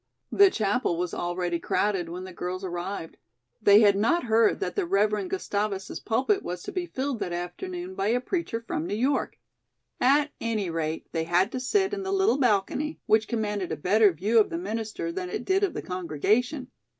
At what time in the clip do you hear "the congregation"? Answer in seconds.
15.75-16.71